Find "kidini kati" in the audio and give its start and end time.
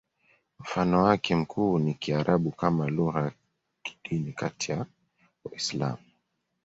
3.83-4.71